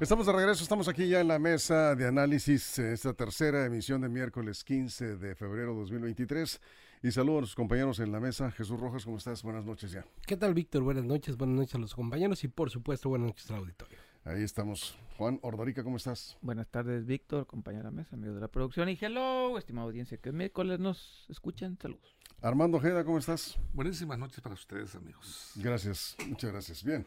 [0.00, 4.08] Estamos de regreso, estamos aquí ya en la mesa de análisis, esta tercera emisión de
[4.08, 6.58] miércoles 15 de febrero 2023.
[7.02, 8.50] Y saludo a los compañeros en la mesa.
[8.50, 9.42] Jesús Rojas, ¿cómo estás?
[9.42, 10.06] Buenas noches ya.
[10.26, 10.84] ¿Qué tal, Víctor?
[10.84, 13.98] Buenas noches, buenas noches a los compañeros y por supuesto buenas noches al auditorio.
[14.24, 14.96] Ahí estamos.
[15.18, 16.38] Juan Ordorica, ¿cómo estás?
[16.40, 18.88] Buenas tardes, Víctor, compañero de la mesa, amigo de la producción.
[18.88, 21.76] Y hello, estimada audiencia, que miércoles nos escuchan.
[21.78, 22.16] Saludos.
[22.40, 23.58] Armando Ojeda, ¿cómo estás?
[23.74, 25.52] Buenísimas noches para ustedes, amigos.
[25.56, 26.82] Gracias, muchas gracias.
[26.82, 27.04] Bien,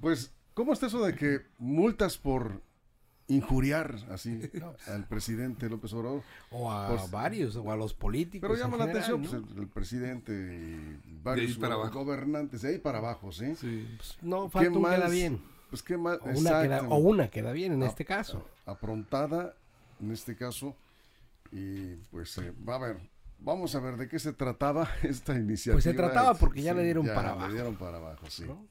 [0.00, 2.62] pues, ¿cómo está eso de que multas por
[3.28, 4.40] injuriar así
[4.86, 6.22] al presidente López Obrador?
[6.50, 8.48] O a Pues- varios, o a los políticos.
[8.48, 9.44] Pero llama en la general, atención ¿no?
[9.46, 13.54] pues, el, el presidente y varios para gobernantes, de ahí para abajo, ¿sí?
[13.56, 13.86] Sí.
[13.96, 14.94] Pues, no, ¿Qué falta un más?
[14.96, 15.40] queda bien.
[15.70, 16.18] Pues qué mal.
[16.22, 16.94] O una, queda, exacto.
[16.94, 18.48] o una queda bien en este caso.
[18.66, 19.54] Aprontada,
[20.00, 20.74] en este caso.
[21.52, 22.98] Y pues, eh, va a ver,
[23.40, 25.74] vamos a ver de qué se trataba esta iniciativa.
[25.74, 27.52] Pues se trataba porque ya le dieron para Le abajo.
[27.52, 28.44] dieron para abajo, sí.
[28.46, 28.64] ¿no?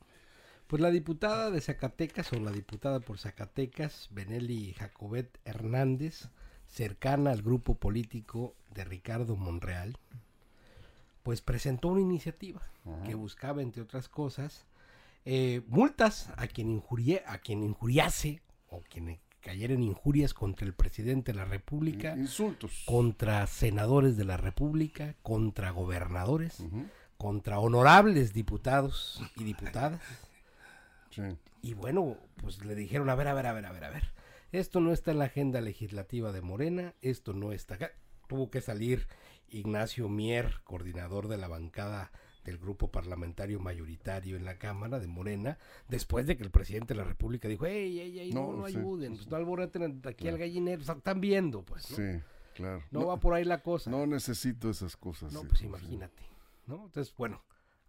[0.67, 6.29] Pues la diputada de Zacatecas, o la diputada por Zacatecas, Benelli Jacobet Hernández,
[6.67, 9.97] cercana al grupo político de Ricardo Monreal,
[11.23, 12.61] pues presentó una iniciativa
[13.05, 14.65] que buscaba, entre otras cosas,
[15.23, 20.73] eh, multas a quien injurie, a quien injuriase o quien cayera en injurias contra el
[20.73, 22.83] presidente de la República, Insultos.
[22.85, 26.63] contra senadores de la República, contra gobernadores,
[27.17, 30.01] contra honorables diputados y diputadas.
[31.15, 31.23] Sí.
[31.61, 34.13] Y bueno, pues le dijeron, a ver, a ver, a ver, a ver, a ver.
[34.51, 37.91] Esto no está en la agenda legislativa de Morena, esto no está acá.
[38.27, 39.07] Tuvo que salir
[39.49, 42.11] Ignacio Mier, coordinador de la bancada
[42.43, 45.57] del grupo parlamentario mayoritario en la Cámara de Morena,
[45.89, 48.67] después de que el presidente de la República dijo, ey, ey, ey, no, No, no
[48.67, 51.97] sí, ayuden, sí, pues no alboroten aquí al gallinero, o sea, están viendo, pues, ¿no?
[51.97, 52.21] Sí,
[52.53, 52.83] claro.
[52.91, 53.89] No, va por ahí la cosa.
[53.89, 55.33] no necesito esas cosas.
[55.33, 56.23] No, sí, pues imagínate,
[56.67, 56.85] ¿no?
[56.85, 57.43] Entonces, bueno,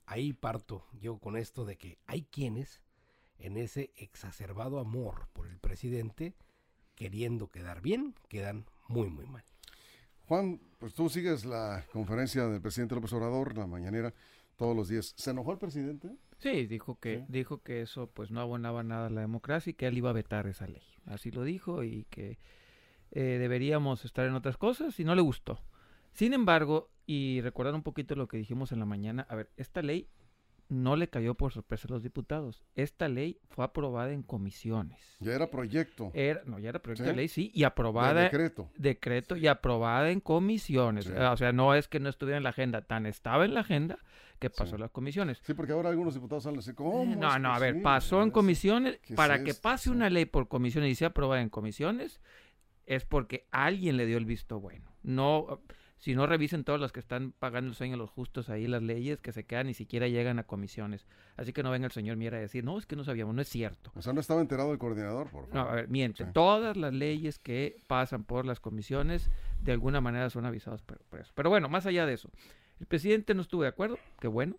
[0.07, 2.81] ahí parto yo con esto de que hay quienes
[3.39, 6.35] en ese exacerbado amor por el presidente,
[6.95, 9.45] queriendo quedar bien, quedan muy, muy mal.
[10.27, 14.13] Juan, pues tú sigues la conferencia del presidente López Obrador, la mañanera,
[14.57, 15.15] todos los días.
[15.17, 16.17] ¿Se enojó el presidente?
[16.39, 17.25] Sí, dijo que, Sí.
[17.29, 20.15] dijo que eso pues no abonaba nada a la democracia y que él iba a
[20.15, 20.83] vetar esa ley.
[21.07, 22.39] Así lo dijo y que
[23.13, 25.61] eh, deberíamos estar en otras cosas y no le gustó.
[26.13, 29.81] Sin embargo, y recordar un poquito lo que dijimos en la mañana, a ver, esta
[29.81, 30.09] ley
[30.69, 32.65] no le cayó por sorpresa a los diputados.
[32.75, 34.99] Esta ley fue aprobada en comisiones.
[35.21, 36.11] Ya era proyecto.
[36.15, 37.11] Era, no, ya era proyecto Sí.
[37.11, 38.69] de ley, sí, y de aprobada decreto.
[38.77, 41.05] decreto y aprobada en comisiones.
[41.05, 41.13] Sí.
[41.13, 43.99] O sea, no es que no estuviera en la agenda, tan estaba en la agenda
[44.39, 45.41] que pasó a las comisiones.
[45.45, 47.05] Sí, porque ahora algunos diputados salen así, ¿cómo?
[47.05, 48.99] Eh, No, no, a ver, pasó en Es- comisiones.
[48.99, 52.21] ¿qué es Para que pase una ley por comisiones y sea aprobada en comisiones,
[52.87, 54.91] es porque alguien le dio el visto bueno.
[55.03, 55.61] No,
[55.99, 58.83] si no revisen todos los que están pagando el sueño a los justos ahí las
[58.83, 61.07] leyes que se quedan ni siquiera llegan a comisiones.
[61.37, 63.43] Así que no venga el señor Miera a decir, no, es que no sabíamos, no
[63.43, 63.93] es cierto.
[63.95, 65.55] O sea, no estaba enterado el coordinador, por favor.
[65.55, 66.25] No, a ver, miente.
[66.25, 66.31] Sí.
[66.33, 69.31] Todas las leyes que pasan por las comisiones
[69.63, 71.33] de alguna manera son avisadas por, por eso.
[71.35, 72.31] Pero bueno, más allá de eso,
[72.79, 74.57] el presidente no estuvo de acuerdo, qué bueno.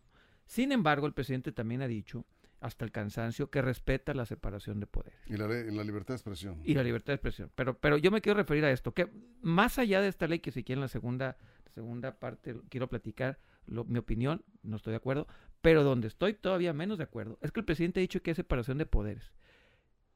[0.47, 2.25] Sin embargo, el presidente también ha dicho,
[2.59, 6.15] hasta el cansancio, que respeta la separación de poderes Y la, y la libertad de
[6.15, 6.59] expresión.
[6.63, 7.51] y la libertad de expresión.
[7.55, 9.09] Pero, pero yo me quiero referir a esto, que
[9.41, 11.37] más allá de esta ley, que si quieren la segunda,
[11.69, 15.27] segunda parte quiero platicar lo- mi opinión, no estoy de acuerdo,
[15.61, 18.35] pero donde estoy todavía menos de acuerdo, es que el presidente ha dicho que hay
[18.35, 19.31] separación de poderes.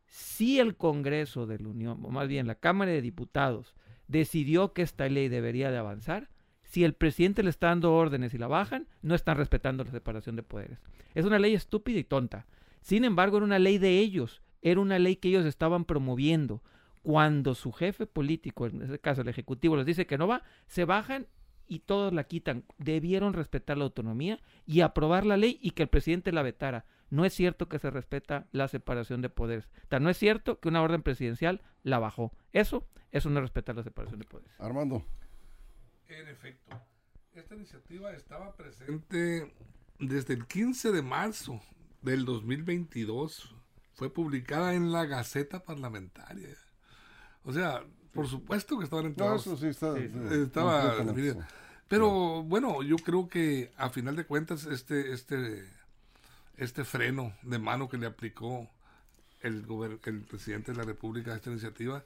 [0.08, 3.74] Si el Congreso de la Unión, o más bien la Cámara de Diputados,
[4.08, 6.30] decidió que esta ley debería de avanzar,
[6.72, 10.38] si el presidente le está dando órdenes y la bajan, no están respetando la separación
[10.38, 10.80] de poderes.
[11.14, 12.46] Es una ley estúpida y tonta.
[12.80, 16.64] Sin embargo, era una ley de ellos, era una ley que ellos estaban promoviendo.
[17.04, 20.86] Cuando su jefe político, en este caso el Ejecutivo, les dice que no va, se
[20.86, 21.28] bajan
[21.68, 22.64] y todos la quitan.
[22.78, 26.86] Debieron respetar la autonomía y aprobar la ley y que el presidente la vetara.
[27.10, 29.68] No es cierto que se respeta la separación de poderes.
[30.00, 32.32] No es cierto que una orden presidencial la bajó.
[32.54, 34.54] Eso, eso no es respetar la separación de poderes.
[34.58, 35.04] Armando,
[36.20, 36.78] En efecto,
[37.34, 39.54] esta iniciativa estaba presente
[40.00, 41.62] desde el 15 de marzo
[42.02, 43.56] del 2022.
[43.94, 46.50] Fue publicada en la Gaceta Parlamentaria.
[47.44, 49.48] O sea, por supuesto que estaban no, enterados.
[49.48, 49.96] eso sí está.
[49.96, 50.20] Sí, sí.
[50.30, 51.22] sí, Estaba completamente.
[51.22, 51.48] definida.
[51.88, 55.66] Pero bueno, yo creo que a final de cuentas este este
[56.58, 58.70] este freno de mano que le aplicó
[59.42, 59.66] el,
[60.06, 62.04] el presidente de la República a esta iniciativa,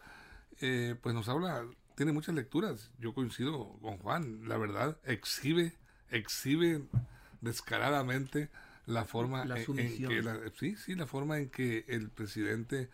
[0.61, 1.65] eh, pues nos habla,
[1.95, 2.91] tiene muchas lecturas.
[2.99, 5.73] Yo coincido con Juan, la verdad, exhibe,
[6.09, 6.83] exhibe
[7.41, 8.49] descaradamente
[8.85, 12.89] la forma en, que la, sí, sí, la forma en que el presidente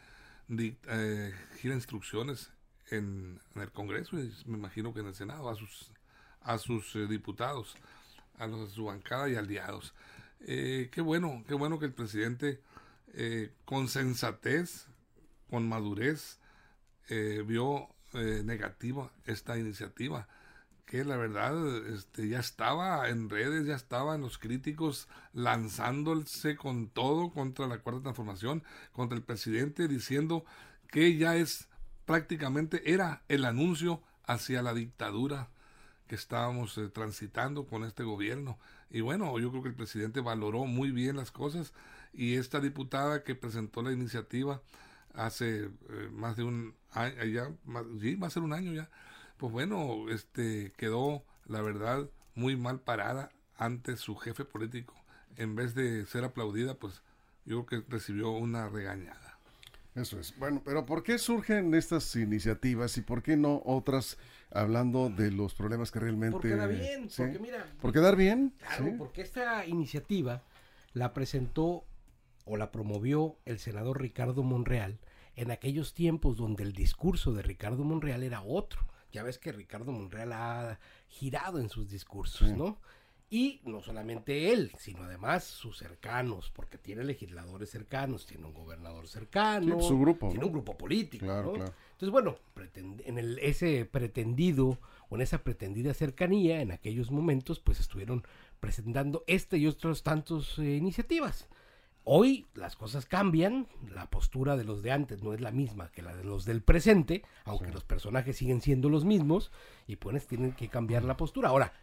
[0.57, 2.51] eh, gira instrucciones
[2.89, 5.92] en, el Congreso y me imagino que en el Senado a sus
[6.44, 7.75] a sus eh, diputados,
[8.39, 9.94] a, los, su bancada y aliados.
[10.42, 12.62] Eh, qué bueno, qué bueno que el presidente
[13.65, 14.88] con sensatez,
[15.50, 16.39] con madurez,
[17.45, 20.27] vio negativa esta iniciativa
[20.91, 27.31] que la verdad este, ya estaba en redes, ya estaban los críticos lanzándose con todo
[27.31, 28.61] contra la cuarta transformación,
[28.91, 30.43] contra el presidente, diciendo
[30.89, 31.69] que ya es
[32.03, 35.47] prácticamente era el anuncio hacia la dictadura
[36.07, 38.59] que estábamos eh, transitando con este gobierno.
[38.89, 41.71] Y bueno, yo creo que el presidente valoró muy bien las cosas
[42.11, 44.61] y esta diputada que presentó la iniciativa
[45.15, 47.51] hace eh, más de un año, ya,
[47.99, 48.89] sí, va a ser un año ya,
[49.37, 54.95] pues bueno, este quedó, la verdad, muy mal parada ante su jefe político.
[55.37, 57.01] En vez de ser aplaudida, pues
[57.45, 59.39] yo creo que recibió una regañada.
[59.95, 60.37] Eso es.
[60.37, 64.17] Bueno, pero ¿por qué surgen estas iniciativas y por qué no otras
[64.51, 66.33] hablando de los problemas que realmente...
[66.33, 67.65] Por quedar bien, porque mira...
[67.81, 68.53] ¿Por quedar bien?
[68.57, 70.43] Claro, porque esta iniciativa
[70.93, 71.83] la presentó
[72.51, 75.00] o la promovió el senador Ricardo Monreal
[75.38, 78.86] en aquellos tiempos donde el discurso de Ricardo Monreal era otro.
[79.13, 82.77] Ya ves que Ricardo Monreal ha girado en sus discursos, ¿no?
[83.30, 89.07] Y no solamente él, sino además sus cercanos, porque tiene legisladores cercanos, tiene un gobernador
[89.07, 91.54] cercano, su grupo, tiene un grupo político, ¿no?
[91.54, 92.36] Entonces, bueno,
[92.75, 94.77] en el, ese pretendido
[95.07, 98.27] o en esa pretendida cercanía, en aquellos momentos, pues estuvieron
[98.59, 101.47] presentando este y otros tantos eh, iniciativas.
[102.03, 106.01] Hoy las cosas cambian, la postura de los de antes no es la misma que
[106.01, 109.51] la de los del presente, aunque los personajes siguen siendo los mismos
[109.86, 111.50] y pues tienen que cambiar la postura.
[111.50, 111.74] Ahora,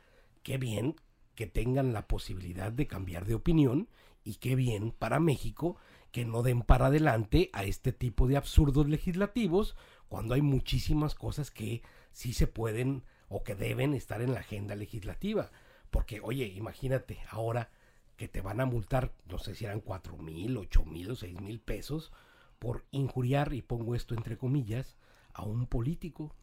[0.43, 0.97] qué bien
[1.37, 3.88] que tengan la posibilidad de cambiar de opinión
[4.25, 5.76] y qué bien para México
[6.11, 9.76] que no den para adelante a este tipo de absurdos legislativos
[10.09, 14.75] cuando hay muchísimas cosas que sí se pueden o que deben estar en la agenda
[14.75, 15.53] legislativa.
[15.91, 17.71] Porque, oye, imagínate, ahora
[18.19, 21.41] que te van a multar, no sé si eran cuatro mil, ocho mil o seis
[21.41, 22.12] mil pesos
[22.59, 24.97] por injuriar, y pongo esto entre comillas,
[25.32, 26.35] a un político.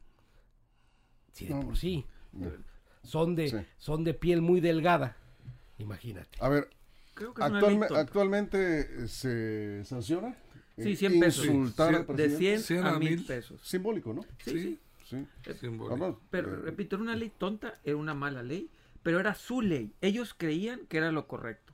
[1.33, 2.05] Si de por sí.
[3.03, 5.17] Son de, son de piel muy delgada.
[5.77, 6.37] Imagínate.
[6.39, 6.69] A ver,
[7.91, 10.37] actualmente se sanciona.
[10.77, 11.45] Sí, 100 pesos.
[11.45, 13.61] Insultar de 100, a 1000 pesos.
[13.63, 14.25] Simbólico, ¿no?
[14.45, 15.27] Sí, sí.
[15.59, 16.21] Simbólico.
[16.29, 18.69] Pero eh, repito, era una ley tonta, era una mala ley,
[19.03, 19.93] pero era su ley.
[19.99, 21.64] Ellos creían que era lo correcto.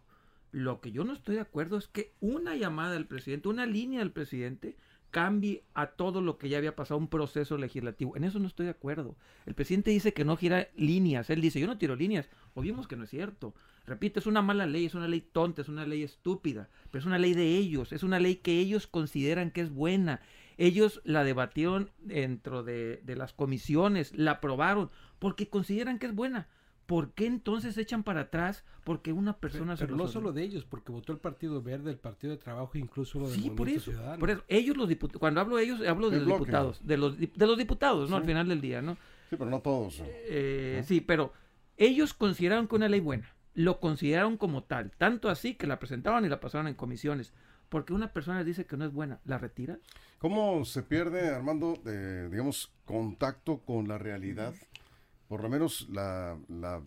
[0.51, 4.00] Lo que yo no estoy de acuerdo es que una llamada del presidente, una línea
[4.00, 4.75] del presidente,
[5.12, 8.15] cambie a todo lo que ya había pasado un proceso legislativo.
[8.15, 9.15] En eso no estoy de acuerdo.
[9.45, 11.30] El presidente dice que no gira líneas.
[11.30, 12.30] Él dice, yo no tiro líneas.
[12.53, 13.53] O vimos que no es cierto.
[13.86, 17.06] Repito, es una mala ley, es una ley tonta, es una ley estúpida, pero es
[17.06, 20.21] una ley de ellos, es una ley que ellos consideran que es buena.
[20.57, 26.47] Ellos la debatieron dentro de, de las comisiones, la aprobaron, porque consideran que es buena.
[26.91, 28.65] ¿Por qué entonces echan para atrás?
[28.83, 32.31] Porque una persona pero, no solo de ellos, porque votó el Partido Verde, el Partido
[32.31, 35.56] de Trabajo, incluso lo del sí, por eso, por eso, ellos los diputados, cuando hablo
[35.56, 38.18] de ellos, hablo de los diputados, de los, de los diputados, ¿no?
[38.18, 38.95] Al final del día, ¿no?
[39.30, 40.04] Sí, pero no todos.
[40.06, 41.31] Eh, sí, pero
[41.77, 46.25] ellos consideraron que una ley buena, lo consideraron como tal, tanto así que la presentaban
[46.25, 47.31] y la pasaron en comisiones.
[47.69, 49.80] Porque una persona dice que no es buena, ¿la retira?
[50.18, 51.81] ¿Cómo se pierde, Armando,
[52.30, 54.54] digamos, contacto con la realidad?
[55.31, 56.38] Por lo menos la,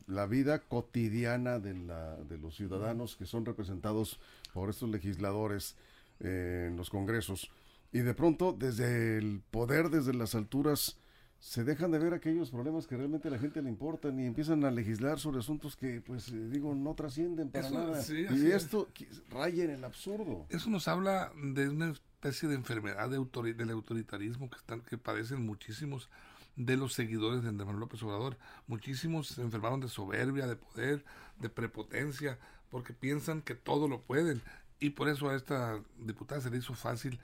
[0.07, 4.21] la, vida cotidiana de, la, de, los ciudadanos que son representados
[4.53, 5.77] por estos legisladores
[6.21, 7.51] eh, en los congresos.
[7.91, 10.99] Y de pronto, desde el poder, desde las alturas,
[11.39, 14.63] se dejan de ver aquellos problemas que realmente a la gente le importan y empiezan
[14.67, 18.03] a legislar sobre asuntos que, pues, eh, digo, no trascienden para nada.
[18.07, 18.89] y esto
[19.31, 20.45] raya en el absurdo.
[20.51, 23.17] Eso nos habla de una especie de enfermedad de
[23.55, 26.11] del autoritarismo que, están, que padecen muchísimos
[26.57, 28.37] de los seguidores de Andrés Manuel López Obrador.
[28.67, 31.05] Muchísimos se enfermaron de soberbia, de poder,
[31.39, 32.39] de prepotencia,
[32.71, 34.43] porque piensan que todo lo pueden.
[34.81, 37.19] Y por eso a esta diputada se le hizo fácil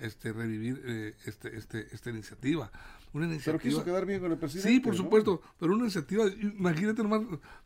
[0.00, 2.70] este revivir eh, este, este, esta iniciativa.
[3.12, 3.58] Una iniciativa.
[3.58, 4.68] Pero quiso quedar bien con el presidente.
[4.68, 7.22] Sí, por supuesto, pero una iniciativa, imagínate nomás,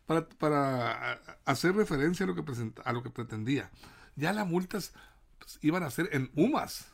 [0.06, 1.12] para, para
[1.44, 3.70] hacer referencia a lo que presenta, a lo que pretendía.
[4.16, 4.92] Ya las multas
[5.38, 6.92] pues, iban a ser en UMAS,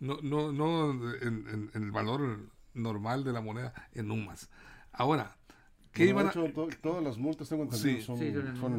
[0.00, 2.38] no, no, no en, en el valor
[2.74, 4.48] normal de la moneda en UMAS.
[4.92, 5.36] Ahora,
[5.92, 6.32] ¿qué iban a...?
[6.80, 8.32] todas las multas tengo entendido sí, son, sí,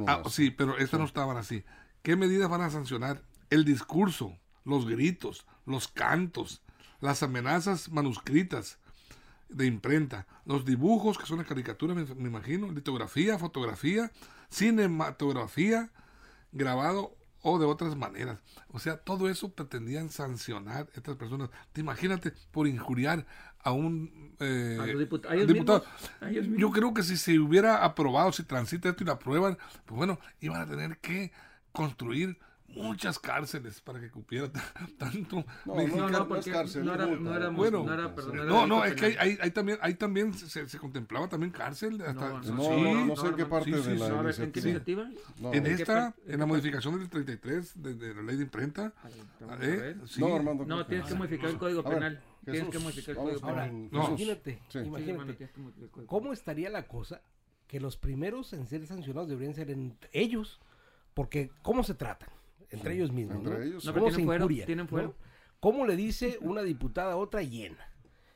[0.08, 1.64] ah, sí, pero estas no estaban así.
[2.04, 3.24] ¿qué medidas van a sancionar?
[3.50, 6.62] El discurso, los gritos, los cantos,
[7.00, 8.78] las amenazas manuscritas
[9.50, 14.12] de imprenta, los dibujos, que son las caricaturas, me, me imagino, litografía, fotografía,
[14.50, 15.92] cinematografía,
[16.52, 18.40] grabado o de otras maneras.
[18.70, 21.50] O sea, todo eso pretendían sancionar a estas personas.
[21.74, 23.26] Te imagínate por injuriar
[23.64, 25.80] a un eh, A diput- a ellos diputado.
[25.80, 29.14] mismos, a ellos Yo creo que si se hubiera aprobado, si transita esto y lo
[29.14, 31.32] aprueban, pues bueno, iban a tener que
[31.72, 34.50] construir muchas cárceles para que cupiera
[34.98, 36.10] tanto No, mexicano.
[36.10, 38.96] No, no porque cárcel, no era, no era, Bueno, no era, perdón, No, no, es
[38.96, 39.28] que hay, penal.
[39.28, 42.02] hay, hay también, hay también se, se contemplaba también cárcel.
[42.02, 44.06] Hasta, No, No, sí, no, no sé en qué no, parte sí, sí, de la
[44.08, 44.12] sí.
[44.12, 45.04] No, a ver, ¿en qué iniciativa.
[45.04, 45.40] iniciativa?
[45.40, 48.44] No, en ¿En qué esta, en la modificación del 33 de, de la ley de
[48.44, 49.96] imprenta, Ay, vamos a ¿eh?
[50.18, 50.66] no, Armando.
[50.66, 51.84] No, tienes que modificar el código A
[52.52, 52.70] ver, penal.
[52.70, 53.90] Tienes que Jesús, modificar el vamos código con penal.
[53.92, 54.02] No.
[54.02, 54.10] Jesús.
[54.10, 54.60] Imagínate, Sí.
[54.70, 55.50] Sí, hermano, imagínate.
[56.08, 57.22] ¿Cómo estaría la cosa
[57.68, 60.60] que los primeros en ser sancionados deberían ser en ellos?
[61.14, 62.30] Porque, ¿cómo se tratan?
[62.70, 63.38] Entre Sí, ellos mismos.
[63.38, 63.62] entre ¿no?
[63.64, 65.08] ellos, No, ¿Cómo se tienen fuero, injurian?
[65.08, 65.14] ¿no?
[65.60, 67.88] ¿Cómo le dice una diputada a otra llena?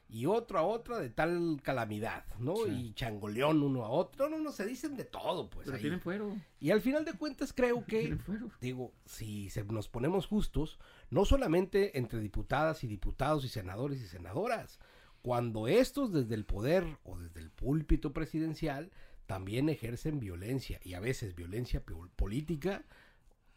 [0.09, 2.55] Y otro a otra de tal calamidad, ¿no?
[2.55, 2.71] Sí.
[2.71, 4.29] Y changoleón uno a otro.
[4.29, 5.65] No, no, se dicen de todo, pues.
[5.65, 5.81] Pero ahí.
[5.81, 6.33] tienen fuero.
[6.61, 8.49] Y al final de cuentas creo que Tienen fuero.
[8.61, 14.07] digo, si se- nos ponemos justos, no solamente entre diputadas y diputados y senadores y
[14.07, 14.79] senadoras,
[15.21, 18.91] cuando estos desde el poder o desde el púlpito presidencial
[19.25, 22.85] también ejercen violencia y a veces violencia pol- política,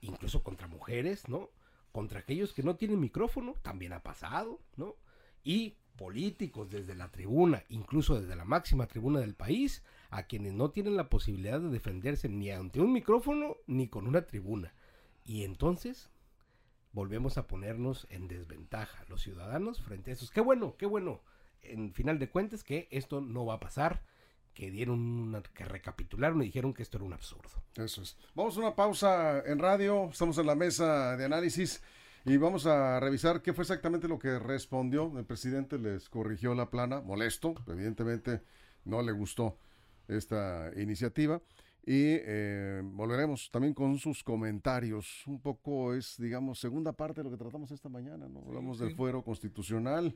[0.00, 1.50] incluso contra mujeres, ¿no?
[1.92, 4.96] Contra aquellos que no tienen micrófono, también ha pasado, ¿no?
[5.44, 10.70] Y políticos desde la tribuna, incluso desde la máxima tribuna del país, a quienes no
[10.70, 14.72] tienen la posibilidad de defenderse ni ante un micrófono ni con una tribuna.
[15.26, 16.08] Y entonces
[16.92, 20.30] volvemos a ponernos en desventaja los ciudadanos frente a esos.
[20.30, 21.20] Qué bueno, qué bueno.
[21.60, 24.02] En final de cuentas que esto no va a pasar,
[24.54, 27.62] que dieron una, que recapitularon y dijeron que esto era un absurdo.
[27.76, 28.16] Eso es.
[28.34, 30.08] Vamos a una pausa en radio.
[30.10, 31.82] Estamos en la mesa de análisis
[32.24, 35.12] y vamos a revisar qué fue exactamente lo que respondió.
[35.18, 38.42] El presidente les corrigió la plana, molesto, evidentemente
[38.84, 39.56] no le gustó
[40.06, 41.40] esta iniciativa.
[41.86, 45.26] Y eh, volveremos también con sus comentarios.
[45.26, 48.28] Un poco es, digamos, segunda parte de lo que tratamos esta mañana.
[48.28, 48.44] ¿no?
[48.46, 50.14] Hablamos del fuero constitucional.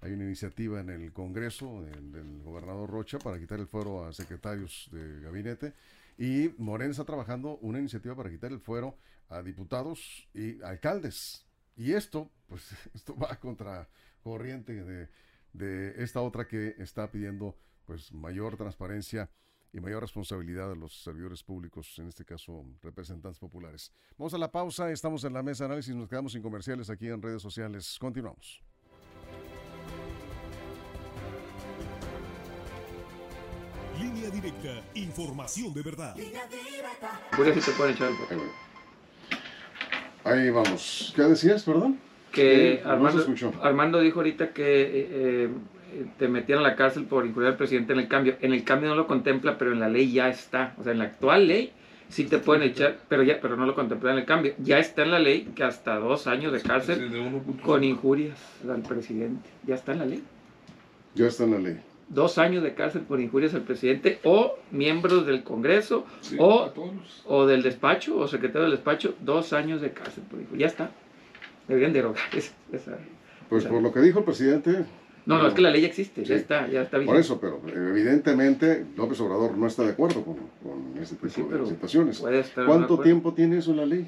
[0.00, 4.12] Hay una iniciativa en el Congreso del, del gobernador Rocha para quitar el fuero a
[4.12, 5.72] secretarios de gabinete.
[6.18, 8.96] Y Morena está trabajando una iniciativa para quitar el fuero
[9.34, 11.46] a diputados y alcaldes.
[11.76, 13.88] Y esto, pues, esto va contra
[14.22, 15.08] corriente de,
[15.52, 19.30] de esta otra que está pidiendo, pues, mayor transparencia
[19.74, 23.92] y mayor responsabilidad de los servidores públicos, en este caso representantes populares.
[24.16, 27.08] Vamos a la pausa, estamos en la mesa de análisis, nos quedamos sin comerciales aquí
[27.08, 27.96] en redes sociales.
[27.98, 28.62] Continuamos.
[33.98, 36.16] Línea directa, información de verdad.
[37.36, 38.73] Por eso se puede echar el.
[40.24, 41.12] Ahí vamos.
[41.14, 41.98] ¿Qué decías, perdón?
[42.32, 43.52] Que Sí, no Armando.
[43.62, 45.48] Armando dijo ahorita que eh, eh,
[46.18, 48.36] te metieron a la cárcel por injurar al presidente en el cambio.
[48.40, 50.74] En el cambio no lo contempla, pero en la ley ya está.
[50.78, 51.72] O sea, en la actual ley
[52.08, 54.54] sí te pueden echar, pero ya, pero no lo contempla en el cambio.
[54.58, 57.60] Ya está en la ley que hasta dos años de cárcel de 1.5.
[57.60, 58.38] con injurias
[58.68, 59.48] al presidente.
[59.66, 60.22] Ya está en la ley.
[61.14, 61.80] Ya está en la ley.
[62.14, 66.72] Dos años de cárcel por injurias al presidente o miembros del Congreso Sí, o
[67.26, 70.60] o del despacho o secretario del despacho, dos años de cárcel por injuria.
[70.60, 70.90] Ya está.
[71.66, 72.52] Deberían derogar esa.
[72.72, 72.98] esa-
[73.48, 74.84] Pues esa- por lo que dijo el presidente,
[75.26, 76.28] No, no, es que la ley ya existe, Sí.
[76.28, 77.20] ya está, ya está por vigente.
[77.22, 81.66] eso, pero evidentemente López Obrador no está de acuerdo con, con este tipo Sí, de
[81.66, 82.22] situaciones.
[82.66, 84.06] ¿Cuánto tiempo tiene eso en la ley?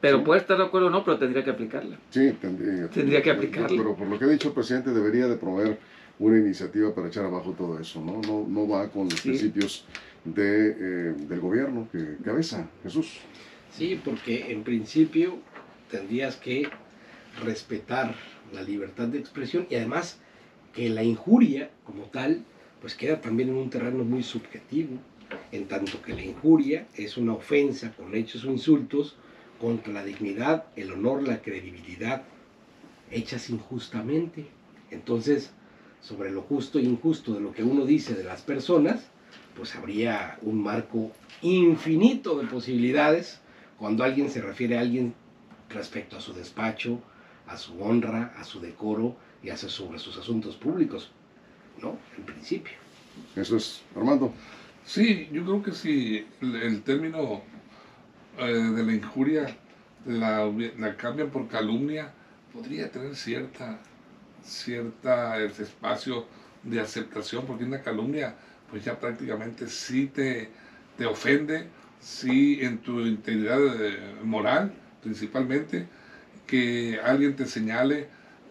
[0.00, 0.24] Pero Sí.
[0.24, 1.96] puede estar de acuerdo o no, pero tendría que aplicarla.
[2.10, 3.68] Sí, tendría, Tendría que aplicarlo.
[3.76, 5.78] Pero por lo que ha dicho el presidente, debería de promover
[6.18, 8.20] una iniciativa para echar abajo todo eso, ¿no?
[8.22, 9.28] No, no va con los Sí.
[9.28, 9.84] principios
[10.24, 13.18] de, eh, del gobierno que cabeza Jesús.
[13.76, 15.38] Sí, porque en principio
[15.90, 16.68] tendrías que
[17.44, 18.14] respetar
[18.52, 20.18] la libertad de expresión y además
[20.74, 22.42] que la injuria como tal
[22.80, 24.98] pues queda también en un terreno muy subjetivo,
[25.52, 29.16] en tanto que la injuria es una ofensa con hechos o insultos
[29.60, 32.22] contra la dignidad, el honor, la credibilidad,
[33.10, 34.46] hechas injustamente.
[34.92, 35.50] Entonces,
[36.00, 39.06] sobre lo justo e injusto de lo que uno dice de las personas,
[39.56, 41.12] pues habría un marco
[41.42, 43.40] infinito de posibilidades
[43.78, 45.14] cuando alguien se refiere a alguien
[45.68, 47.00] respecto a su despacho,
[47.46, 51.10] a su honra, a su decoro y hace sobre sus asuntos públicos,
[51.80, 51.98] ¿no?
[52.16, 52.74] En principio.
[53.36, 54.32] Eso es, Armando.
[54.84, 57.42] Sí, yo creo que si el, el término
[58.38, 59.56] eh, de la injuria
[60.06, 62.12] la, la cambian por calumnia,
[62.52, 63.78] podría tener cierta,
[64.42, 66.26] cierta ese espacio
[66.62, 68.34] de aceptación, porque una calumnia
[68.70, 70.50] pues ya prácticamente sí te,
[70.96, 71.68] te ofende
[72.00, 75.86] sí en tu integridad eh, moral principalmente,
[76.46, 78.08] que alguien te señale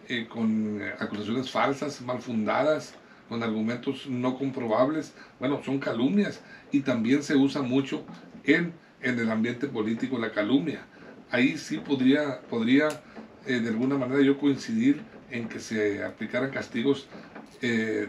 [0.08, 2.94] eh, con acusaciones falsas, mal fundadas,
[3.28, 6.40] con argumentos no comprobables, bueno, son calumnias
[6.72, 8.04] y también se usa mucho
[8.44, 10.86] en, en el ambiente político la calumnia.
[11.30, 12.88] Ahí sí podría, podría
[13.46, 17.06] eh, de alguna manera yo coincidir en que se aplicaran castigos
[17.62, 18.08] eh,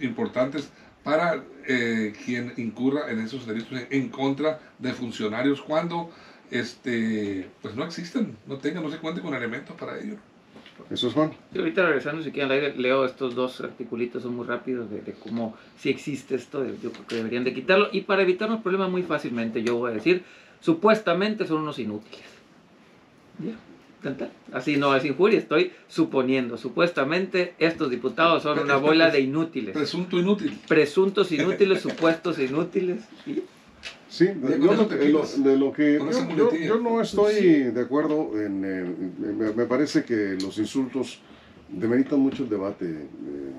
[0.00, 0.70] importantes
[1.04, 6.10] para eh, quien incurra en esos delitos en contra de funcionarios cuando
[6.50, 10.16] este pues no existen, no tengan, no se cuente con elementos para ello.
[10.90, 11.32] Eso es Juan.
[11.54, 15.00] Y ahorita regresando, si quieren al aire, leo estos dos articulitos, son muy rápidos, de,
[15.00, 17.88] de cómo si existe esto, de- yo creo que deberían de quitarlo.
[17.92, 20.24] Y para evitar los problemas muy fácilmente, yo voy a decir,
[20.60, 22.26] supuestamente son unos inútiles.
[23.38, 23.52] Ya,
[24.52, 26.56] Así no es injuria, estoy suponiendo.
[26.56, 29.72] Supuestamente estos diputados son una bola de inútiles.
[29.74, 30.58] Presunto inútil.
[30.68, 33.02] Presuntos inútiles, supuestos inútiles.
[34.08, 35.42] Sí, Ya de, yo lo- te de lo, quitas.
[35.44, 35.98] de lo que
[36.66, 37.34] yo, no estoy
[37.72, 41.20] de acuerdo en, eh, me, me parece que los insultos
[41.68, 43.52] demeritan mucho el debate eh,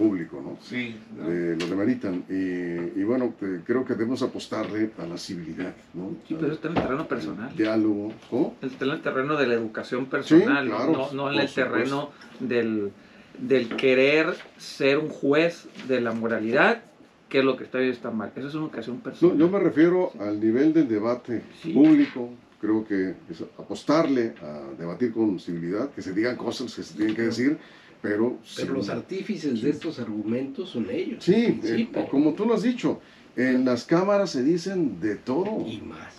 [0.00, 0.56] público, ¿no?
[0.62, 0.96] Sí.
[1.26, 6.10] Eh, lo demeritan y, y bueno, eh, creo que debemos apostarle a la civilidad, ¿no?
[6.26, 7.54] Sí, pero está en el terreno personal.
[7.56, 8.56] Diálogo, ¿cómo?
[8.62, 10.76] Está en el terreno de la educación personal, Sí, ¿no?
[10.76, 12.92] claro, no, no en el terreno del,
[13.38, 16.82] del querer ser un juez de la moralidad,
[17.28, 18.32] que es lo que está bien y está mal.
[18.34, 18.70] Eso es una No,
[19.02, 19.36] personal.
[19.38, 21.72] yo me refiero al nivel del debate Sí.
[21.72, 22.30] público.
[22.60, 27.14] Creo que es apostarle a debatir con civilidad, que se digan cosas que se tienen
[27.16, 27.56] que decir,
[28.02, 28.38] pero...
[28.56, 31.22] Pero los artífices de estos argumentos son ellos.
[31.24, 33.00] Sí, eh, como tú lo has dicho,
[33.36, 35.66] en las cámaras se dicen de todo.
[35.66, 36.14] Y más.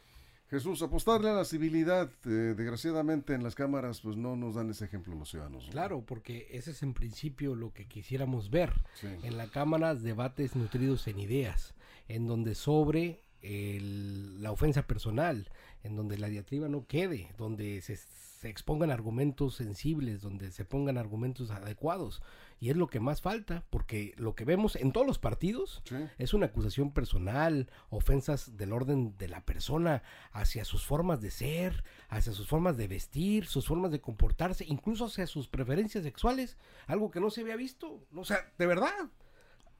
[0.49, 2.10] Jesús, apostarle a la civilidad.
[2.25, 5.65] eh, desgraciadamente en las cámaras pues no nos dan ese ejemplo los ciudadanos.
[5.65, 5.71] ¿no?
[5.71, 8.71] Claro, porque ese es en principio lo que quisiéramos ver.
[8.93, 9.08] Sí.
[9.23, 11.73] En la Cámara, debates nutridos en ideas,
[12.08, 15.49] en donde sobre el- la ofensa personal,
[15.84, 20.97] en donde la diatriba no quede, donde se, se expongan argumentos sensibles, donde se pongan
[20.97, 22.21] argumentos adecuados.
[22.60, 25.96] Y es lo que más falta, porque lo que vemos en todos los partidos Sí.
[26.18, 31.84] es una acusación personal, ofensas del orden de la persona hacia sus formas de ser,
[32.08, 37.12] hacia sus formas de vestir, sus formas de comportarse, incluso hacia sus preferencias sexuales, algo
[37.12, 39.10] que no se había visto, o sea, de verdad,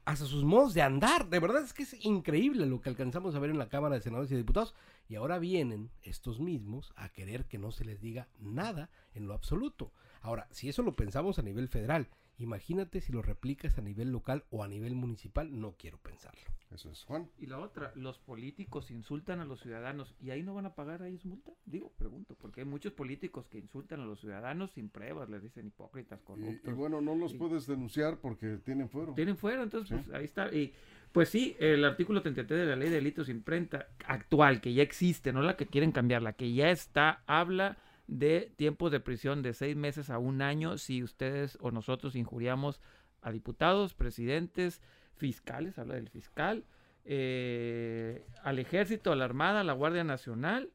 [0.04, 3.38] hacia sus modos de andar, de verdad es que es increíble lo que alcanzamos a
[3.40, 4.74] ver en la Cámara de Senadores y Diputados,
[5.08, 9.34] y ahora vienen estos mismos a querer que no se les diga nada en lo
[9.34, 9.92] absoluto.
[10.20, 14.44] Ahora, si eso lo pensamos a nivel federal, imagínate si lo replicas a nivel local
[14.50, 16.40] o a nivel municipal, no quiero pensarlo.
[16.70, 17.30] Eso es, Juan.
[17.38, 21.02] Y la otra, los políticos insultan a los ciudadanos y ahí no van a pagar
[21.02, 21.52] a ellos multa.
[21.64, 25.66] Digo, pregunto, porque hay muchos políticos que insultan a los ciudadanos sin pruebas, les dicen
[25.68, 26.68] hipócritas, corruptos.
[26.70, 29.14] y bueno, no los puedes denunciar porque tienen fuero.
[29.14, 30.04] Tienen fuera, entonces Sí.
[30.04, 30.52] pues ahí está.
[30.52, 30.74] Y
[31.12, 34.82] pues sí, el artículo 33 de la ley de delitos de imprenta actual, que ya
[34.82, 39.42] existe, no la que quieren cambiar, la que ya está, habla de tiempos de prisión
[39.42, 42.80] de seis meses a un año si ustedes o nosotros injuriamos
[43.22, 44.80] a diputados, presidentes,
[45.16, 46.64] fiscales, habla del fiscal,
[47.04, 50.70] eh, al ejército, a la armada, a la Guardia Nacional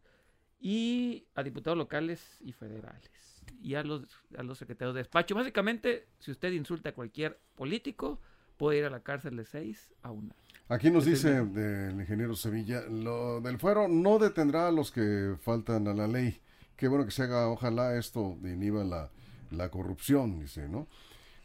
[0.60, 3.10] y a diputados locales y federales
[3.62, 4.04] y a los,
[4.38, 5.36] a los secretarios de despacho.
[5.36, 8.20] Básicamente, si usted insulta a cualquier político,
[8.58, 10.42] puede ir a la cárcel de seis a un año.
[10.68, 15.88] Aquí nos dice el ingeniero Sevilla, lo del fuero no detendrá a los que faltan
[15.88, 16.40] a la ley.
[16.82, 19.08] Qué bueno que se haga, ojalá esto inhiba la,
[19.52, 20.88] la corrupción, dice, ¿no?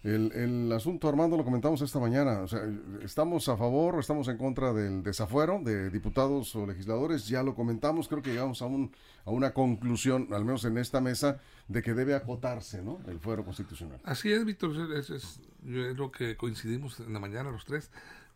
[0.03, 2.41] El, el asunto, Armando, lo comentamos esta mañana.
[2.41, 2.61] O sea,
[3.03, 7.29] ¿estamos a favor o estamos en contra del desafuero de diputados o legisladores?
[7.29, 8.93] Ya lo comentamos, creo que llegamos a, un,
[9.27, 12.99] a una conclusión, al menos en esta mesa, de que debe acotarse, ¿no?
[13.07, 14.01] El fuero constitucional.
[14.05, 17.91] Así es, Víctor, es, es- es lo que coincidimos en la mañana los tres.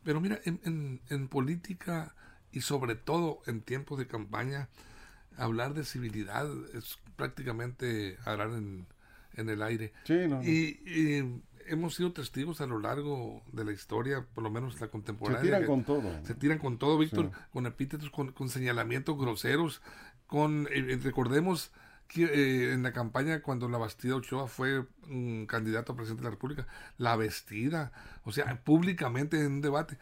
[0.05, 2.15] Pero mira, en, en- en política
[2.53, 4.69] y sobre todo en tiempos de campaña,
[5.37, 8.87] hablar de civilidad es prácticamente hablar en,
[9.35, 9.93] en el aire.
[10.05, 10.43] Sí, no, no.
[10.43, 14.81] Y, y hemos sido testigos a lo largo de la historia, por lo menos la
[14.81, 15.43] se contemporánea.
[15.43, 16.11] tiran que con todo.
[16.25, 17.41] se tiran con todo, Víctor, Sí.
[17.53, 19.81] con epítetos, con, con señalamientos groseros,
[20.27, 21.71] con, eh, recordemos
[22.09, 26.25] que eh, en la campaña cuando la Bastida Ochoa fue un candidato a presidente de
[26.25, 26.67] la República,
[26.99, 27.93] la vestida,
[28.25, 29.97] o sea, públicamente en un debate.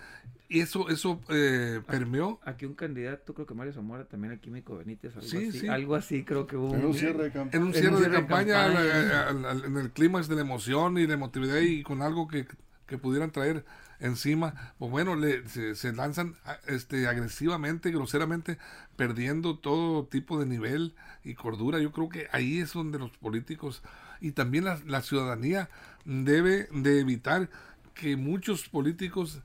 [0.51, 2.41] Y eso, eso eh, permeó.
[2.43, 5.69] Aquí un candidato, creo que Mario Zamora, también el químico Benítez, algo, Sí, así, sí.
[5.69, 6.75] algo así creo que hubo.
[6.75, 9.29] En un cierre de En un En un cierre de campaña, campaña.
[9.29, 12.29] al- al- al- en el clímax de la emoción y la emotividad y con algo
[12.29, 12.47] que,
[12.87, 13.67] que pudieran traer
[14.01, 18.57] encima, pues bueno, le, se, se lanzan a- este, agresivamente, groseramente,
[18.97, 21.79] perdiendo todo tipo de nivel y cordura.
[21.79, 23.83] Yo creo que ahí es donde los políticos
[24.23, 25.69] y también la, la ciudadanía
[26.07, 27.51] debe de evitar
[27.93, 29.43] que muchos políticos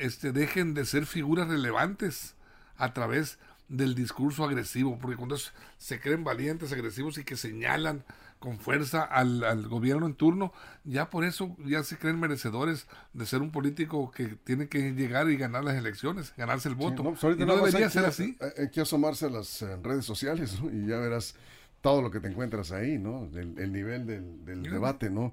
[0.00, 2.34] este, dejen de ser figuras relevantes
[2.76, 8.04] a través del discurso agresivo, porque cuando es- se creen valientes, agresivos y que señalan
[8.38, 10.52] con fuerza al, al gobierno en turno,
[10.84, 15.28] ya por eso ya se creen merecedores de ser un político que tiene que llegar
[15.28, 17.02] y ganar las elecciones, ganarse el Sí, voto.
[17.02, 18.36] no, pues y no debería hay ser que- así.
[18.40, 20.70] Hay, hay que asomarse a las eh, redes sociales ¿no?
[20.70, 21.34] y ya verás
[21.80, 23.24] todo lo que te encuentras ahí, ¿no?
[23.34, 25.32] El, el nivel del, debate, ¿no?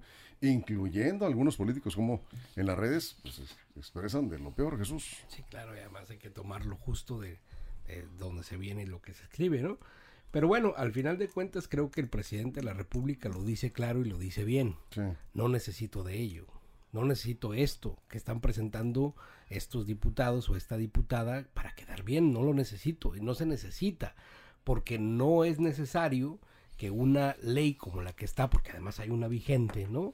[0.52, 2.22] Incluyendo algunos políticos como
[2.56, 5.18] en las redes pues, es- expresan de lo peor, Jesús.
[5.28, 7.40] Sí, claro, y además hay que tomarlo justo de,
[7.88, 9.78] de donde se viene y lo que se escribe, ¿no?
[10.32, 13.72] Pero bueno, al final de cuentas creo que el presidente de la República lo dice
[13.72, 14.76] claro y lo dice bien.
[14.92, 15.02] Sí.
[15.34, 16.46] No necesito de ello.
[16.92, 19.16] No necesito esto que están presentando
[19.50, 22.34] estos diputados o esta diputada para quedar bien.
[22.34, 24.16] No lo necesito y no se necesita
[24.64, 26.40] porque no es necesario
[26.78, 30.14] que una ley como la que está, porque además hay una vigente, ¿no?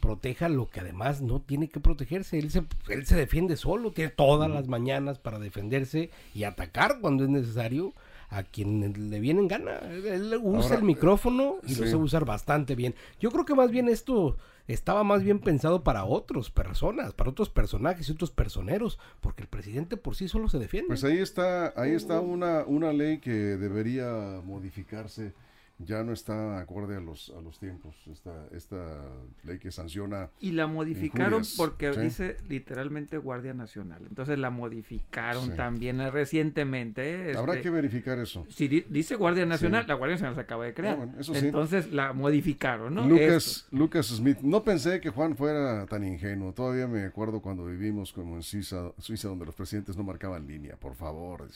[0.00, 2.38] Proteja lo que además no tiene que protegerse.
[2.38, 7.24] Él se, él se defiende solo, tiene todas las mañanas para defenderse y atacar cuando
[7.24, 7.94] es necesario
[8.30, 9.78] a quien le viene en gana.
[9.90, 12.94] Él, usa Ahora, el micrófono y lo sabe usar bastante bien.
[13.20, 14.36] Yo creo que más bien esto
[14.68, 19.48] estaba más bien pensado para otras personas, para otros personajes y otros personeros, porque el
[19.48, 20.88] presidente por sí solo se defiende.
[20.88, 25.32] Pues ahí está, ahí está una, una ley que debería modificarse.
[25.78, 27.94] Ya no está acorde a los, a los tiempos.
[28.10, 29.04] Esta, esta
[29.44, 30.28] ley que sanciona.
[30.40, 32.00] Y la modificaron Injurias, porque sí.
[32.00, 34.02] dice literalmente Guardia Nacional.
[34.08, 35.56] Entonces la modificaron Sí.
[35.56, 37.30] también recientemente.
[37.30, 38.44] eh, Habrá este, que verificar eso.
[38.48, 39.88] Si di- dice Guardia Nacional, Sí.
[39.88, 40.94] la Guardia Nacional se acaba de crear.
[40.94, 41.46] Ah, bueno, eso sí.
[41.46, 43.06] Entonces la modificaron, ¿no?
[43.06, 46.52] Lucas, Lucas Smith, no pensé que Juan fuera tan ingenuo.
[46.52, 50.76] Todavía me acuerdo cuando vivimos como en Suiza, Suiza donde los presidentes no marcaban línea,
[50.76, 51.46] por favor.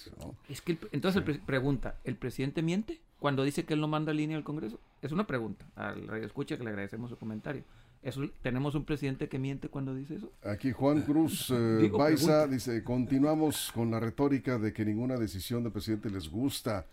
[0.49, 3.87] Es que el entonces el pre- pregunta, ¿el presidente miente cuando dice que él no
[3.87, 4.81] manda línea al Congreso?
[5.01, 5.65] Es una pregunta.
[5.77, 7.63] Al radio escucha que le agradecemos su comentario.
[8.03, 10.33] ¿Eso, ¿Tenemos un presidente que miente cuando dice eso?
[10.43, 12.47] Aquí Juan Cruz eh, Digo, Baiza pregunta.
[12.49, 16.85] dice, continuamos con la retórica de que ninguna decisión del presidente les gusta.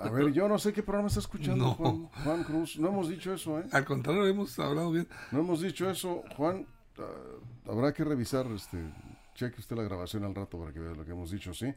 [0.00, 1.74] A ver, yo no sé qué programa está escuchando No.
[1.74, 2.76] Juan, Juan Cruz.
[2.76, 3.64] No hemos dicho eso, ¿eh?
[3.70, 5.06] Al contrario, hemos hablado bien.
[5.30, 6.24] No hemos dicho eso.
[6.36, 6.66] Juan,
[6.98, 8.78] ah, habrá que revisar, este,
[9.36, 11.72] cheque usted la grabación al rato para que vea lo que hemos dicho, ¿sí?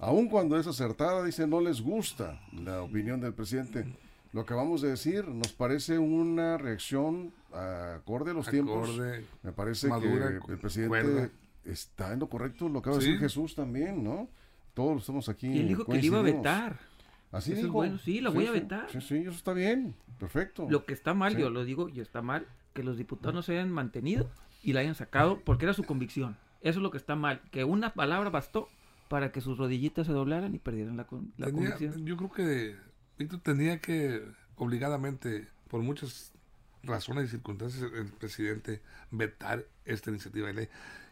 [0.00, 3.84] Aun cuando es acertada, dice, no les gusta la opinión del presidente.
[4.32, 8.88] Lo que vamos a decir nos parece una reacción acorde a los tiempos.
[8.88, 11.30] Acorde, Me parece madura, que el presidente cuerda.
[11.64, 13.08] está en lo correcto, lo acaba de Sí.
[13.08, 14.28] decir Jesús también, ¿no?
[14.72, 15.48] Todos estamos aquí.
[15.48, 16.78] Y él dijo que le iba a vetar.
[17.32, 17.74] Así Eso es dijo.
[17.74, 18.88] bueno, sí, la voy a vetar.
[18.90, 20.66] Sí, sí, eso está bien, perfecto.
[20.70, 21.40] Lo que está mal, Sí.
[21.40, 24.30] yo lo digo, y está mal, que los diputados no se hayan mantenido
[24.62, 26.36] y la hayan sacado porque era su convicción.
[26.62, 27.40] Eso es lo que está mal.
[27.50, 28.68] Que una palabra bastó
[29.10, 32.06] para que sus rodillitas se doblaran y perdieran la, la Tenía- convicción.
[32.06, 32.76] yo creo que
[33.18, 34.22] Víctor tenía que
[34.54, 36.32] obligadamente, por muchas
[36.84, 40.68] razones y circunstancias, el presidente vetar esta iniciativa de ley.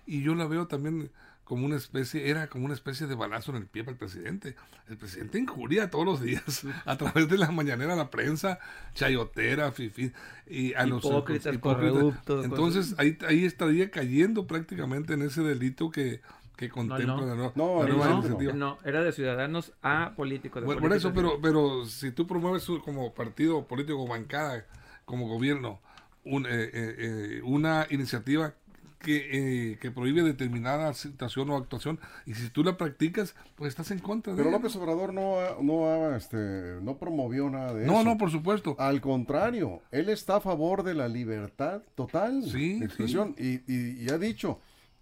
[0.07, 1.11] Y yo la veo también
[1.43, 4.55] como una especie, era como una especie de balazo en el pie para el presidente.
[4.87, 8.59] El presidente injuria todos los días a través de la mañanera a la prensa,
[8.95, 10.13] chayotera, fifi,
[10.47, 16.21] y a los Hipócritas, corruptos, Entonces ahí, ahí estaría cayendo prácticamente en ese delito que,
[16.59, 17.25] que contempla no.
[17.27, 18.19] la nueva, No, la no, nueva no.
[18.19, 18.53] iniciativa.
[18.53, 20.61] No, era de ciudadanos a políticos.
[20.61, 24.67] de Bueno, por eso, pero, pero si tú promueves como partido político, bancada,
[25.05, 25.81] como gobierno,
[26.25, 28.55] un, eh, eh, eh, una iniciativa
[28.99, 33.93] que, eh, que prohíbe determinada situación o actuación, y si tú la practicas, pues estás
[33.93, 34.59] en contra de Pero ella.
[34.59, 38.05] López Obrador no, ha- no, ha, este, no promovió nada de No, eso.
[38.05, 38.75] no, por supuesto.
[38.81, 44.03] Al contrario, él está a favor de la libertad total Sí, de expresión y, y-
[44.05, 44.59] y ha dicho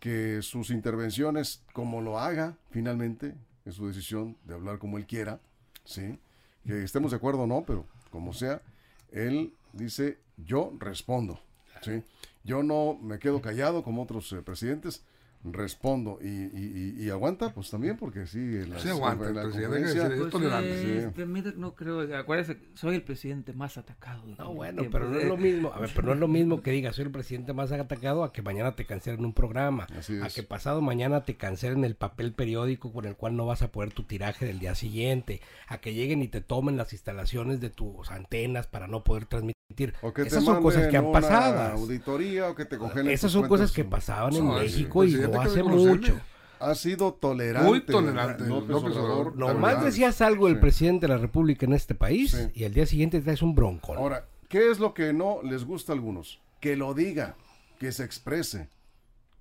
[0.06, 5.40] que sus intervenciones, como lo haga finalmente, es su decisión de hablar como él quiera,
[5.84, 6.16] ¿sí?
[6.64, 8.62] Que estemos de acuerdo o no, pero como sea,
[9.10, 11.40] él dice, yo respondo,
[11.82, 12.04] ¿sí?
[12.44, 15.02] Yo no me quedo callado como otros eh, presidentes,
[15.44, 19.48] respondo y, y- y- y aguanta, pues también, porque sí, las- Sí aguanta, la el
[19.50, 20.82] presidente hay que conferencia- decir, es tolerante.
[20.82, 20.90] sí.
[21.06, 24.22] este, mire, no creo, acuérdese, soy el presidente más atacado.
[24.38, 24.98] No, bueno, tiempo.
[24.98, 25.72] pero no es lo mismo.
[25.72, 28.32] A ver, pero no es lo mismo que digas, soy el presidente más atacado a
[28.32, 29.86] que mañana te cancelen un programa.
[29.94, 30.34] A es.
[30.34, 33.92] que pasado mañana te cancelen el papel periódico con el cual no vas a poder
[33.92, 35.40] tu tiraje del día siguiente.
[35.68, 39.56] A que lleguen y te tomen las instalaciones de tus antenas para no poder transmitir.
[40.00, 41.72] O que Esas te son cosas que han pasado.
[41.80, 45.38] auditoría o que te congelen Esas son cosas que pasaban en No, México y que
[45.38, 46.20] hace mucho.
[46.58, 47.68] Ha sido tolerante.
[47.68, 49.36] Muy tolerante, López, López Obrador.
[49.36, 50.60] Nomás decías algo el Sí.
[50.60, 52.50] presidente de la República en este país Sí.
[52.54, 53.94] y al día siguiente traes un bronco.
[53.94, 56.40] Ahora, ¿qué es lo que no les gusta a algunos?
[56.60, 57.36] Que lo diga,
[57.78, 58.70] que se exprese,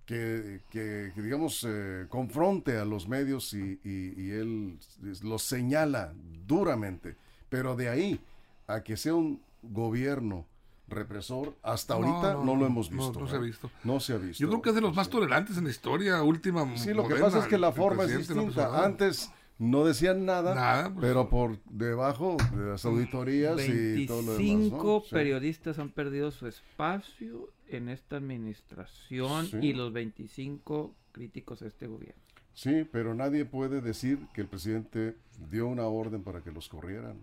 [0.05, 4.77] que, que- que, digamos, eh, confronte a los medios y, y- y él
[5.23, 6.13] los señala
[6.45, 7.15] duramente.
[7.49, 8.19] Pero de ahí
[8.67, 10.45] a que sea un gobierno
[10.87, 13.19] represor, hasta ahorita no, no, lo hemos visto.
[13.19, 13.41] no se ha ¿eh?
[13.41, 13.71] visto.
[13.83, 14.41] No se ha visto.
[14.41, 16.77] Yo creo que es de los más tolerantes en la historia última.
[16.77, 18.83] Sí, lo que pasa es que la forma es distinta.
[18.83, 24.33] Antes no decían nada, Nada, pues, pero por debajo de las auditorías y todo lo
[24.33, 24.37] demás.
[24.37, 25.01] 25 ¿no?
[25.05, 25.09] Sí.
[25.13, 29.57] periodistas han perdido su espacio en esta administración Sí.
[29.61, 32.21] y los 25 críticos a este gobierno.
[32.53, 35.17] Sí, pero nadie puede decir que el presidente
[35.49, 37.17] dio una orden para que los corrieran.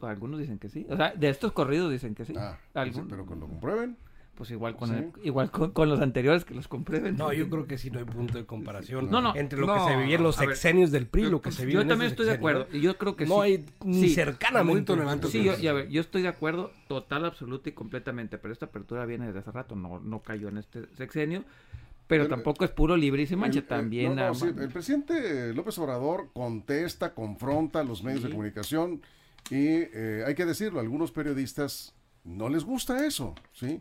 [0.00, 0.86] Algunos dicen que sí.
[0.90, 2.34] O sea, de estos corridos dicen que sí.
[2.36, 2.58] Ah,
[2.92, 3.96] sí, pero cuando comprueben.
[4.34, 4.94] Pues igual con, Sí.
[4.96, 7.16] el- igual con, con los anteriores que los comprueben.
[7.16, 9.34] No, yo creo que sí no hay punto de comparación No, no.
[9.34, 11.50] entre lo No, que se vivía en los ver, sexenios del PRI y lo que
[11.52, 12.66] se vive Yo en también estoy de acuerdo.
[12.70, 13.40] Y yo creo que No sí.
[13.40, 14.10] hay ni Sí.
[14.10, 14.74] cercanamente.
[14.74, 15.28] Muy tolerante.
[15.28, 18.66] Sí, yo, y a ver, yo estoy de acuerdo, total, absoluta y completamente, pero esta
[18.66, 21.42] apertura viene desde hace rato, no, no cayó en este sexenio,
[22.06, 24.16] pero, tampoco es puro libre y se mancha El- el- también.
[24.16, 29.00] no, no, sí, el presidente López Obrador contesta, confronta a los medios de comunicación
[29.50, 33.80] y eh, hay que decirlo, a algunos periodistas no les gusta eso, ¿sí?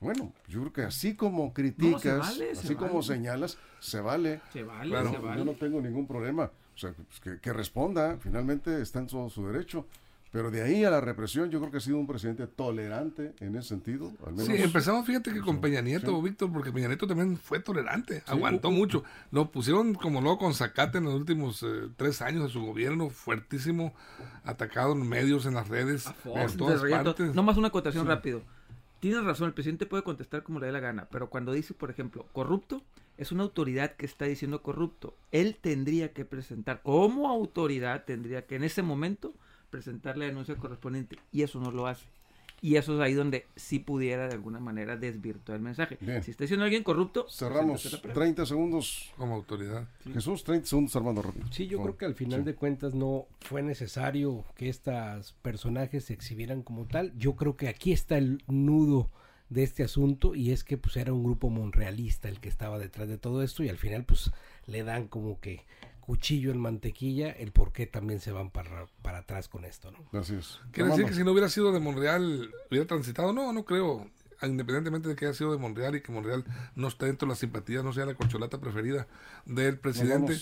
[0.00, 3.02] Bueno, yo creo que así como criticas, vale, se así como vale.
[3.06, 4.40] señalas, se vale.
[4.52, 5.10] Se vale, Claro.
[5.10, 5.44] se Yo vale.
[5.44, 6.50] no tengo ningún problema.
[6.74, 9.86] O sea, pues, que, que responda, finalmente está en todo su derecho.
[10.32, 13.54] Pero de ahí a la represión, yo creo que ha sido un presidente tolerante en
[13.54, 14.10] ese sentido.
[14.26, 14.46] Al menos.
[14.46, 16.22] Sí, empezamos, fíjate que con Peña Nieto, sí.
[16.22, 19.04] Víctor, porque Peña Nieto también fue tolerante, aguantó mucho.
[19.30, 23.10] Lo pusieron como luego con Zacate en los últimos eh, tres años de su gobierno,
[23.10, 23.92] fuertísimo,
[24.42, 27.34] atacado en medios, en las redes, por Fox, todas partes.
[27.34, 28.42] No más una acotación rápido.
[29.00, 31.90] Tienes razón, el presidente puede contestar como le dé la gana, pero cuando dice, por
[31.90, 32.82] ejemplo, corrupto,
[33.18, 35.14] es una autoridad que está diciendo corrupto.
[35.30, 39.34] Él tendría que presentar, como autoridad, tendría que en ese momento
[39.72, 42.04] presentar la denuncia correspondiente, y eso no lo hace.
[42.64, 45.98] Y eso es ahí donde sí pudiera de alguna manera desvirtuar el mensaje.
[46.00, 46.22] Bien.
[46.22, 48.14] Si está diciendo alguien corrupto, Cerramos la prueba.
[48.14, 49.10] 30 segundos.
[49.16, 49.88] Como autoridad.
[50.14, 51.44] Jesús, 30 segundos, Armando rápido.
[51.50, 52.46] Sí, yo creo que al final Sí.
[52.46, 57.12] de cuentas no fue necesario que estos personajes se exhibieran como tal.
[57.18, 59.10] Yo creo que aquí está el nudo
[59.48, 63.08] de este asunto y es que pues era un grupo monrealista el que estaba detrás
[63.08, 64.30] de todo esto y al final pues
[64.66, 65.64] le dan como que
[66.02, 70.18] cuchillo en mantequilla el por qué también se van para, para atrás con esto, ¿no?
[70.18, 70.60] Así es.
[70.72, 73.32] Quiere decir que si no hubiera sido de Monreal, hubiera transitado.
[73.32, 74.10] No, no creo.
[74.46, 77.38] Independientemente de que haya sido de Monreal y que Monreal no esté dentro de las
[77.38, 79.06] simpatías, no sea la corcholata preferida
[79.46, 80.36] del presidente.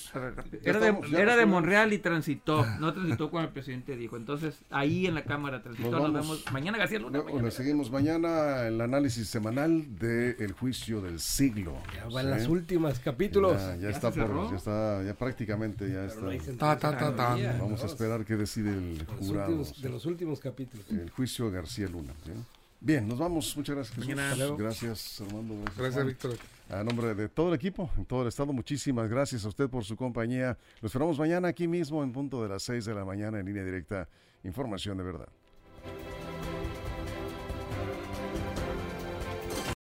[0.63, 1.47] Era, estamos, de, era de.
[1.47, 2.65] Monreal y transitó.
[2.81, 4.17] No transitó cuando el presidente dijo.
[4.17, 5.91] Entonces, ahí en la Cámara transitó.
[5.91, 6.29] Nos Nos, vamos.
[6.45, 7.23] vemos mañana, García Luna.
[7.23, 7.43] Mañana.
[7.43, 11.77] le seguimos mañana el análisis semanal del juicio del siglo.
[11.95, 12.31] Ya van Sí.
[12.31, 13.53] las últimas capítulos.
[13.61, 16.53] Ya, ya ¿Ya está por, ya está, ya prácticamente ya Pero está.
[16.53, 17.91] no Ta, ta, ta, Vamos a ¿no?
[17.91, 19.49] esperar qué decide el De jurado.
[19.53, 20.87] últimos- de los últimos capítulos.
[20.91, 22.13] El juicio de García Luna.
[22.25, 22.33] ¿sí?
[22.81, 23.57] Bien, nos vamos.
[23.57, 24.59] Muchas gracias, Jesús.
[24.59, 25.55] Gracias, Armando.
[25.57, 26.07] Gracias, Gracias.
[26.07, 26.37] Víctor.
[26.71, 29.85] A nombre de todo el equipo, en todo el estado, muchísimas gracias a usted por
[29.85, 30.57] su compañía.
[30.81, 33.65] Lo esperamos mañana aquí mismo en punto de las 6 de la mañana en línea
[33.65, 34.09] directa.
[34.45, 35.29] Información de verdad.